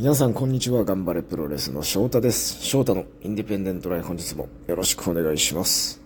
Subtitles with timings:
[0.00, 0.82] 皆さんこんにちは。
[0.82, 2.64] 頑張れプロレスの翔太です。
[2.64, 6.00] 翔太のインディペンデントライ本日もよろしくお願いします。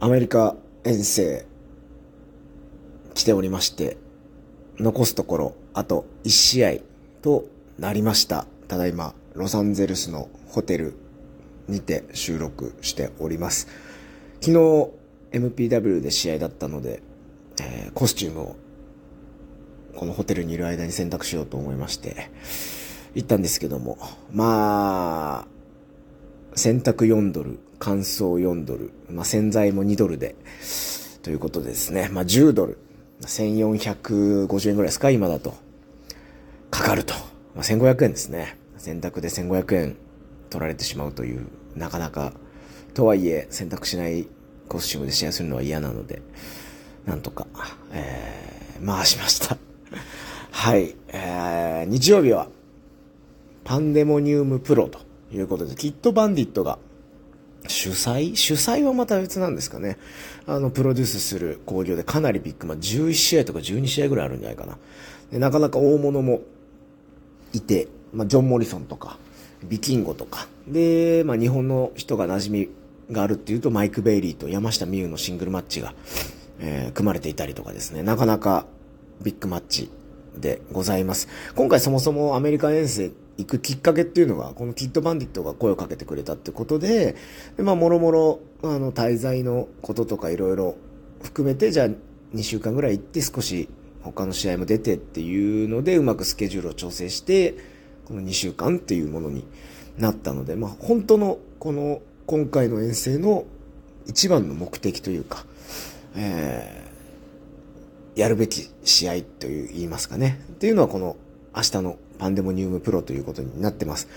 [0.00, 1.46] アメリカ遠征
[3.14, 3.98] 来ておりまして
[4.80, 6.72] 残すところあと1試合
[7.22, 7.44] と
[7.78, 8.48] なりました。
[8.66, 10.96] ただいまロサンゼルスのホテル
[11.68, 13.68] にて収録しております。
[14.40, 14.90] 昨日
[15.38, 17.00] MPW で試合だったので、
[17.60, 18.56] えー、コスチュームを
[19.96, 22.30] このホテルにいる間に選択しようと思いまして、
[23.14, 23.98] 行ったんですけども、
[24.32, 25.46] まあ、
[26.54, 30.36] 洗濯4ドル、乾燥4ドル、まあ洗剤も2ドルで、
[31.22, 32.78] ということでですね、まあ10ドル、
[33.22, 35.54] 1450円ぐらいですか、今だと。
[36.70, 37.14] かかると。
[37.54, 38.58] まあ、1500円ですね。
[38.76, 39.96] 洗濯で1500円
[40.50, 42.32] 取られてしまうという、なかなか、
[42.94, 44.26] とはいえ選択しない
[44.68, 46.22] コスチュームで試合するのは嫌なので、
[47.06, 47.46] なんとか、
[47.92, 49.65] えー、回しました。
[50.58, 52.48] はい、えー、日曜日は、
[53.62, 56.78] パンデモニウムプロということで、キットバンディットが
[57.68, 58.34] 主催？
[58.34, 59.98] 主催はまた別なんですかね。
[60.46, 64.78] あの、プロデュースする工業でかなりビッグ、まあ、11試合とか12試合ぐらいあるんじゃないかな。
[65.30, 66.40] でなかなか大物も
[67.52, 69.18] いて、まあ、ジョン・モリソンとか、
[69.62, 72.68] ビキンゴとか、で、まあ、日本の人が馴染
[73.08, 75.94] みがあるっていうと、マイク・ベイリーと山下美夢のシングルマッチが、
[76.60, 78.64] えー、組まれていたりとかですね、なかなか
[79.22, 79.90] ビッグマッチ
[80.38, 81.28] でございます。
[81.54, 87.16] 今回そもそもアメリカ遠征行くきっかけっていうのが、このキッドバンディットが声をかけてくれたってことで、
[87.56, 90.76] でまあ、もろもろ、あの、滞在のこととかいろいろ
[91.22, 91.88] 含めて、じゃあ
[92.34, 93.68] 2週間ぐらい行って少し
[94.02, 97.54] 他の試合も出てっていうので、うまくスケジュールを調整して、
[98.06, 99.44] この2週間っていうものに
[99.98, 103.44] なったので、まあ、本当のこの今回の遠征の
[104.06, 105.44] 一番の目的というか、
[106.14, 106.85] えー
[108.16, 110.40] やるべき試合という言いますかね。
[110.52, 111.16] っていうのはこの
[111.54, 114.08] 明日のパンデモニウムプロということになってます。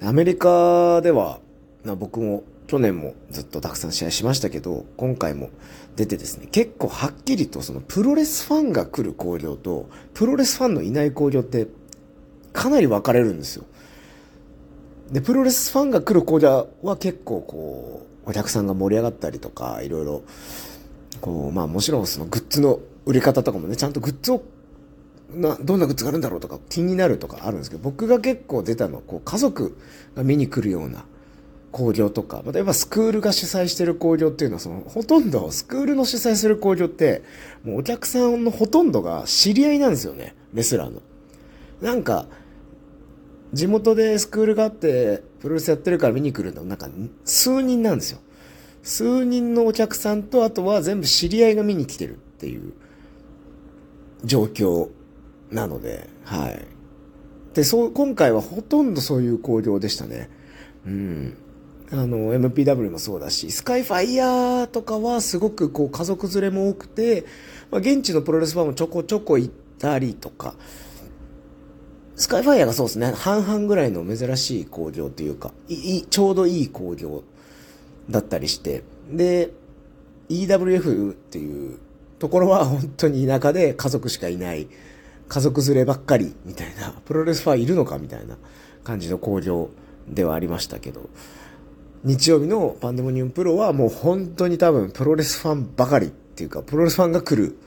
[0.00, 1.40] アメリカでは
[1.86, 5.50] ま、僕も去年もずっとたくさん試合しましたけど、今回も
[5.94, 11.68] 出てですね、結構はっきりとそのプロレスファンが来る工業と、プロレスファンのいない工業って
[12.52, 13.64] かなり分かれるんですよ。
[15.12, 20.22] で、プロレスファンが来る工業は結構こう、お客さんが盛り上がったりとか、いろいろ、
[21.20, 24.42] こう、まあもちろんそのグッズの売り方とかもね、ちゃんとグッズを、
[25.32, 29.78] な、どんなグッズがあるんだろうとか気になるとかあるんですけど、僕が結構出たのは、こう、家族
[30.16, 31.06] が見に来るような
[31.70, 37.22] 工業とか、例えばスクールが主催してる工業っていうのは、その、ほとんど、スクールの主催する工業って、
[37.64, 41.00] もうお客さんのほとんどが知り合いなんですよね、レスラーの。
[41.80, 42.26] なんか、
[43.52, 46.88] 地元でスクールがあって、プロレスやってるから見に来るの、なんか、
[47.24, 48.18] 数人なんですよ。
[48.82, 52.72] 数人のお客さんと、あとは全部知り合いが見に来てるっていう
[54.26, 54.90] 状況
[55.50, 56.66] なので、はい。
[57.54, 60.28] で、そう、今回はほとんどそういう工業でしたね。
[60.84, 61.36] うん。
[61.92, 67.24] あの、MPW もそうだし、スカイファイヤーとかはすごくこう家族連れも多くて、
[67.70, 70.54] まあ、現地のプロレスファンもちょこちょこ行ったりとか、
[72.16, 77.22] スカイファイヤーがそうですね、半々ぐらいの珍しい工業というか、いい、ちょうどいい工業
[78.10, 79.52] だったりして、で、
[80.28, 81.78] EWF っていう
[82.18, 84.68] ところは本当に田舎で家族しかいない、
[85.28, 88.36] 家族連ればっかりみたいな、プロレスファンいるのかみたいな
[88.84, 89.68] 感じの工場
[90.08, 91.08] ではありましたけど、
[92.04, 97.58] 日曜日のパンデモニウムプロはもう本当に多分プロレスファンばかりっていうか、プロレスファンが来る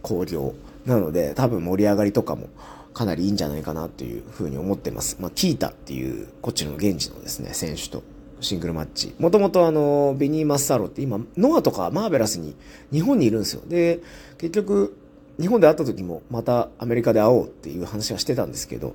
[0.00, 0.54] 工業
[0.86, 2.48] なので、多分盛り上がりとかも
[2.94, 5.16] かなりいいんじゃないかなっていうふうに思ってます。
[5.20, 8.02] まあ、キータっていう、こっちの現地のですね、選手と
[8.42, 9.14] シングルマッチ。
[9.18, 12.54] もともとあの、ビニー・マッサロって今、ノアとかマーベラスに
[12.92, 13.62] 日本にいるんですよ。
[13.66, 14.00] で、
[14.38, 14.96] 結局、
[15.40, 18.94] 日本で会った時もまたアメリカで会おうっていう話はしてたんですけど、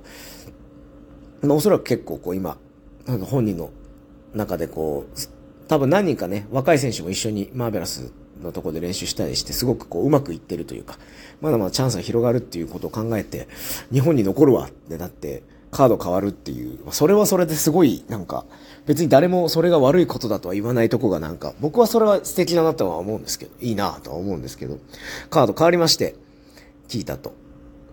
[1.42, 2.58] まあ、おそらく結構こう今、
[3.06, 3.70] あの本人の
[4.34, 5.18] 中でこう、
[5.68, 10.98] 多分何人かね、若い選手も一緒にマーベラスのとこで練習したりして、すごくこう、うまくいってるというか、
[11.40, 13.48] まだまだチャンスが広がるっていうことを考えて、
[13.92, 18.44] 日本に残るわってなって、カード変わるっていう、それはそれですごい、なんか、
[18.86, 24.78] 別に誰もそれが悪いことだとは言わないとこがなんか、僕はそれは素敵だなとは思うんですけど、いいなとは思うんですけど、
[25.30, 26.14] カード変わりまして、
[26.88, 27.34] 聞いたと、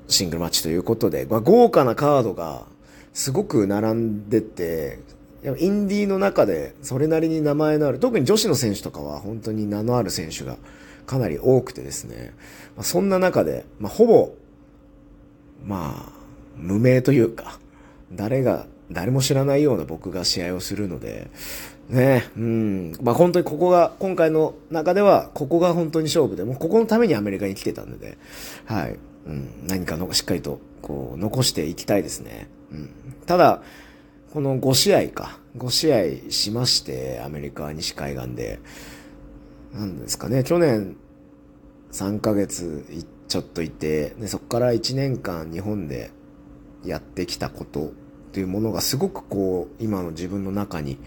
[0.08, 2.66] シングルマッチということで、まあ、豪華なカードが
[3.14, 5.00] すごく並んでて、
[5.60, 10.58] インディーの中でそれなりに名前のある、特に女子の選手とかは本当に名のある選手が
[11.06, 12.34] かなり多くてですね、
[12.76, 14.34] まあ、そんな中で、まあ、ほぼ、
[15.66, 16.12] まあ、
[16.58, 17.60] 無名というか、
[18.12, 21.30] 誰が、誰も知らないような僕が試合をするので、
[21.90, 22.94] ね、うん。
[23.02, 28.18] まあ、本当にここが、今回の中では、ここが本当に勝負で、もうここのためにアメリカに来てたんで、
[28.66, 28.98] はい。
[29.28, 32.48] うん、何かのしっかりとこう残していきたいですね。
[32.72, 32.90] うん、
[33.26, 33.62] ただ、
[34.34, 38.60] この5試合か、5試合しまして、アメリカ西海岸で、
[39.74, 40.96] なんですかね、去年
[41.92, 42.86] 3ヶ月
[43.28, 46.12] ちょっといて、でそこから1年間日本で
[46.86, 47.90] やってきたことっ
[48.32, 50.98] ていうものがすごくこう、今の自分の中に、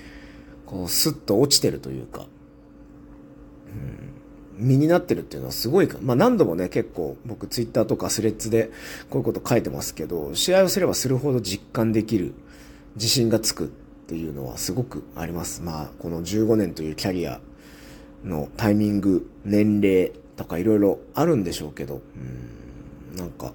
[0.67, 2.27] こう、スッと落ちてるというか、
[4.59, 8.71] うん、身になってるっていうのはすごいか、まあ何度もね、結構僕ツイッターとかスレッズで
[9.11, 12.35] こういうこと書いてますけど、試合をすればするほど実感できる、
[12.97, 13.69] 自信がつくっ
[14.09, 15.63] ていうのはすごくあります。
[15.63, 17.41] まあ、この15年というキャリア
[18.25, 22.01] のタイミング、年齢とかいろいろあるんでしょうけど、
[23.13, 23.53] うん、なんか、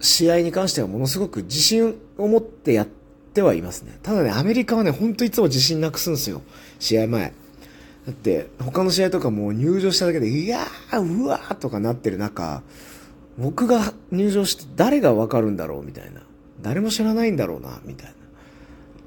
[0.00, 2.86] 試合に関してはものすごく自信を持ってやっ
[3.34, 3.98] てはいますね。
[4.02, 6.42] ただね、アメリカはね、ほんといつも自信なくすんですよ。
[6.78, 7.32] 試合前。
[8.06, 12.62] だって、他の試合とかも入場しただけで、いやー、うわーとかなってる中、
[13.36, 16.22] 僕が入場して誰がわかるんだろうみたいな。
[16.60, 18.14] 誰も知らないんだろうな、みたいな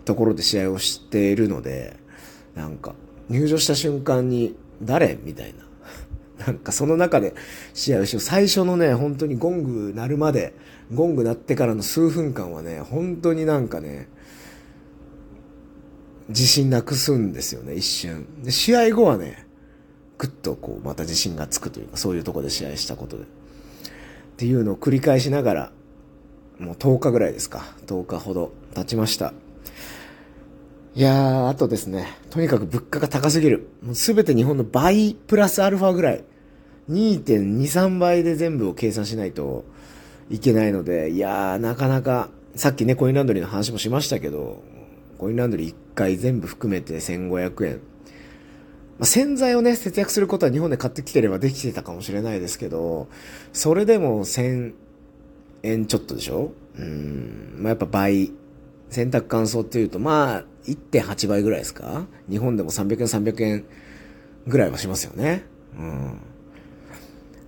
[0.05, 1.97] ところで試合をしているので、
[2.55, 2.94] なんか、
[3.29, 5.65] 入場した瞬間に、誰みたいな。
[6.45, 7.35] なんかその中で
[7.73, 8.21] 試合をしよう。
[8.21, 10.53] 最初のね、本当にゴング鳴るまで、
[10.93, 14.09] ゴング鳴ってからの数分間はね、本当になんかね、
[16.29, 18.25] 自信なくすんですよね、一瞬。
[18.43, 19.47] で、試合後はね、
[20.17, 23.23] ぐっとこう、また自信がつくというか、そういうとこで試合したことで。
[23.23, 23.25] っ
[24.38, 25.71] ていうのを繰り返しながら、
[26.59, 27.63] もう10日ぐらいですか。
[27.87, 29.33] 10日ほど経ちました。
[30.94, 33.69] いやー、あとですね、とにかく物価が高すぎる。
[33.81, 36.23] もうすべて日本の倍プラスアルファぐらい。
[36.89, 39.63] 2.23倍で全部を計算しないと
[40.31, 44.63] いけないので、いやー、なかなか、さっきね、コインランドリーの話もしましたけど、
[45.18, 47.74] コインランドリー1回全部含めて1500円。
[48.98, 53.07] まあ、洗剤をね、節約することは日本で買ってきてればできてたかもしれないですけど、
[53.51, 54.74] それでも1000
[55.63, 56.54] 円ちょっとでしょ？
[56.78, 58.31] うん、まあ、やっぱ倍。
[58.89, 62.06] 洗濯乾燥っていうと、まあ、1.8倍ぐらいですか？
[62.30, 63.66] 日本でも300円300円
[64.48, 65.45] ぐらいはしますよね。
[65.78, 66.19] うん。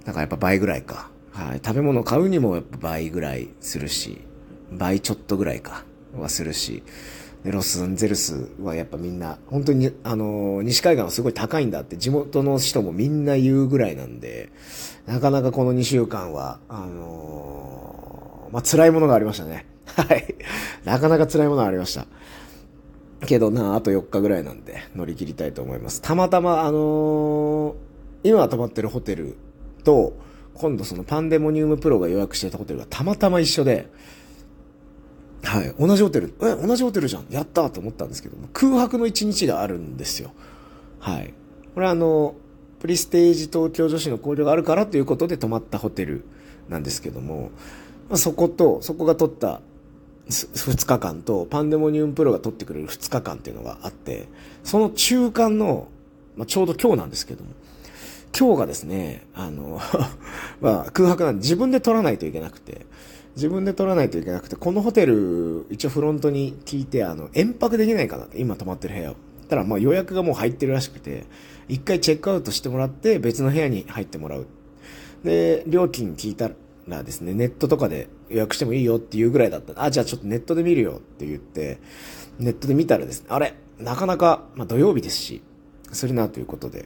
[0.05, 1.11] だからやっぱ倍ぐらいか。
[1.33, 1.61] はい。
[1.63, 4.21] 食べ物買うにもやっぱ倍ぐらいするし、
[4.71, 5.83] 倍ちょっとぐらいか、
[6.15, 6.83] はするし、
[7.43, 14.49] で、ロスンゼルスはやっぱみんな、本当に、あのー、西海岸はすごい高いんだって地元の人もみんな言うぐらいなんで、
[15.05, 19.65] なかなかこの2週間は、あのー、まあ、辛いものがありましたね。
[19.85, 20.35] はい。
[20.85, 22.05] なかなか辛いものがありました。
[23.25, 26.01] けどな、あと4日ぐらいなんで乗り切りたいと思います。
[26.01, 29.35] たまたま、あのー、今泊まってるホテル
[29.83, 30.13] と、
[30.55, 33.89] 今度そのパンデモニウムプロが予約してたホテルがたまたま一緒で、
[35.43, 40.31] はい、同じホテル、え、同じホテルじゃん、やったと思ったんですけども、空白の一日があるんですよ。
[40.99, 41.33] はい。
[41.73, 42.35] これはあの、
[42.79, 46.25] プリステージ東京女子の交流があるからということで泊まったホテル
[46.69, 47.51] なんですけども、
[48.09, 49.61] まあ、そこと、そこが取った
[50.29, 54.27] 2日間と、パンデモニウムプロが取ってくれる2日間っていうのがあって、
[54.63, 55.87] その中間の、
[56.37, 57.51] まあ、ちょうど今日なんですけども、
[58.37, 59.79] 今日がですね、あの
[60.61, 62.85] まあ、空白なんで自分で取らないといけなくて、
[63.35, 69.15] 自分で取らないといけなくて、このホテル、一応フロントに聞いて、あの、延泊できないかなって、今泊まってる部屋を。
[69.53, 71.25] たら、まあ予約がもう入ってるらしくて、
[71.67, 74.47] 一回チェックアウトしてもらって、別の部屋に入ってもらう。
[75.23, 76.51] で、料金聞いた
[76.87, 79.81] らですね、ネットとかで予約してもいいよっていうぐらいだった。
[79.81, 81.79] あ、じゃあちょっとネットで見るよって言って、
[82.39, 85.41] ネットで見たらですね、あれ、なかなか、まあ土曜日ですし、
[85.93, 86.85] するなということで、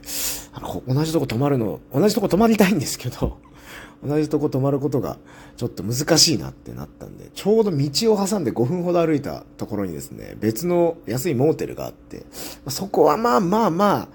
[0.52, 3.38] あの、同じとこ泊まるの、同じとこ泊まりたいんですけど、
[4.04, 5.18] 同じとこ泊まることが
[5.56, 12.24] ちょっと難しいなってなったんで、ちょうど道を挟んで5分ほど歩いたところにですね、別の安いモーテルがあって、
[12.68, 14.08] そこはまあまあまあ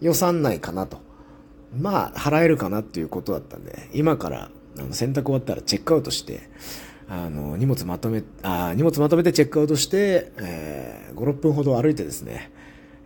[0.00, 0.98] 予算内かなと。
[1.76, 6.48] まあ払えるかなっていうことだったんで、今からあの洗濯終わったらチェックアウトして、
[7.08, 12.50] あの、荷物まとめ、あ荷物まとめてチェックアウトして、えー、5、6分ほど歩いてですね、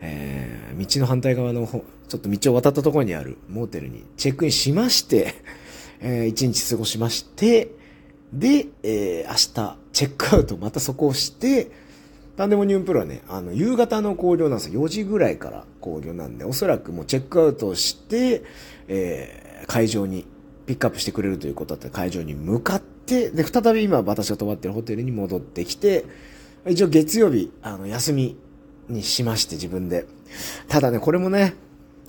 [0.00, 5.34] えー、道の反対側の方、ちょっと道を渡ったところにあるモーテルにチェックインしまして、
[6.00, 7.72] えー、一日過ごしまして、
[8.32, 11.70] で、えー、明日、チェックアウト、またそこをして、
[12.36, 14.84] タンデモニウムプロはね、あの、夕方の工業なんですよ。
[14.84, 18.44] 4時ぐらいから工業なんで、おそらくもうチェックアウトして、
[18.86, 20.24] えー、会場に
[20.66, 26.04] ピックアップしてくれるということだったら会場に向かって、で、再び今私が泊まってるホテルに戻ってきて、
[26.68, 28.36] 一応月曜日、あの、休み
[28.88, 30.06] にしまして、自分で。
[30.68, 31.54] ただね、これもね、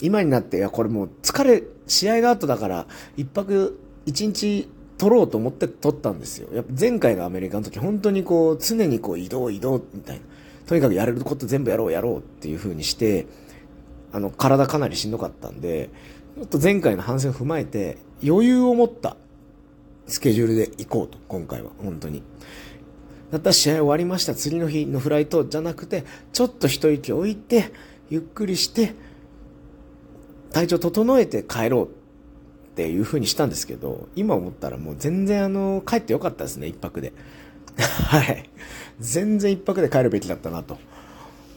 [0.01, 6.49] 今になって、いや、これもう疲れ、試合が後だから、一泊一日取ろうと思って取ったんですよ。
[6.53, 10.21] やっぱ前回のアメリカの時、本当にこう、常にこう、移動移動みたいな。
[10.67, 13.25] とにかくやれること全部やろうやろうっていう風にして、
[14.11, 15.89] あの、体かなりしんどかったんで、
[16.35, 19.17] ちょっと前回の反省を踏まえて、余裕を持った
[20.07, 22.23] スケジュールで行こうと、今回は、本当に。
[23.31, 27.71] だったら試合終わりました、次の日のフライトじゃなくて、ちょっと一息置いて、
[28.09, 28.93] ゆっくりして、
[30.51, 31.89] 体調整えて帰ろうっ
[32.75, 37.13] ていう風にしたんですけど、今思ったらもう全然あの、帰ってよかったですね、一泊で。
[37.77, 38.49] はい。
[38.99, 40.77] 全然一泊で帰るべきだったな、と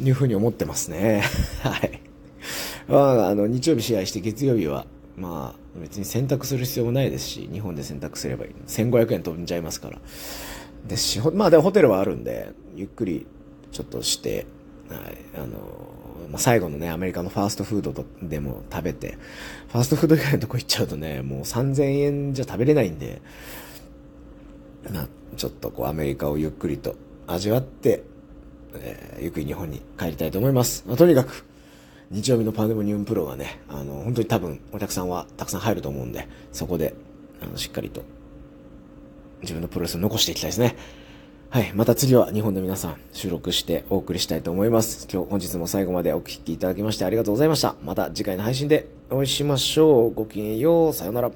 [0.01, 1.23] いう風に思ってますね。
[1.63, 2.01] はい。
[2.87, 4.87] まあ、あの、日曜日試合して月曜日は、
[5.17, 8.53] まあ、別に選択する必要もないですし、日本で選択すればいい。
[8.67, 9.99] 1500円飛んじゃいますから。
[10.87, 13.27] でし、まあでもホテルはあるんで、ゆっくり
[13.71, 14.47] ちょっとして、
[14.89, 15.93] はい、あの、
[16.31, 19.19] まあ、最後のね、アメリカのファーストフードとでも食べて、
[19.69, 23.21] ファーストフード以外のとこ行っちゃうとね、もう3000円じゃ食べれないんで、
[24.91, 26.97] まあ、ちょっとこうアメリカをゆっくりと
[27.27, 28.03] 味わって、
[28.75, 30.85] えー、ゆっくり日本に帰りたいと思います。
[30.87, 31.45] まあ、とにかく、
[32.11, 36.95] 日曜日のパンデモニウムプロはね、あの、本当に多分お客さんはたくさん入ると思うんで、そこで、
[37.43, 38.03] あの、しっかりと
[39.43, 40.77] 自分のプロレスを残していきたいですね。
[41.51, 41.71] はい。
[41.75, 45.07] また次は日本の皆さん収録してお送りしたいと思います。
[45.13, 47.75] 今日本日も最後までお聴きいただきましてありがとうございました。
[47.85, 50.15] また次回の配信でお会いしましょう。
[50.15, 50.93] ごきげんよう。
[50.95, 51.31] さようなら。